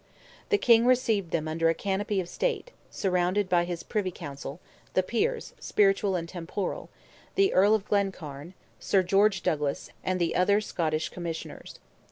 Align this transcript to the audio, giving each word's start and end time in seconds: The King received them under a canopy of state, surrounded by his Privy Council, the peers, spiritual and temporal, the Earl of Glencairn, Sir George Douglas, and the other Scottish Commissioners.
The 0.49 0.57
King 0.57 0.87
received 0.87 1.29
them 1.29 1.47
under 1.47 1.69
a 1.69 1.75
canopy 1.75 2.19
of 2.19 2.27
state, 2.27 2.71
surrounded 2.89 3.47
by 3.47 3.65
his 3.65 3.83
Privy 3.83 4.09
Council, 4.09 4.59
the 4.95 5.03
peers, 5.03 5.53
spiritual 5.59 6.15
and 6.15 6.27
temporal, 6.27 6.89
the 7.35 7.53
Earl 7.53 7.75
of 7.75 7.85
Glencairn, 7.85 8.55
Sir 8.79 9.03
George 9.03 9.43
Douglas, 9.43 9.91
and 10.03 10.19
the 10.19 10.35
other 10.35 10.59
Scottish 10.59 11.09
Commissioners. 11.09 11.75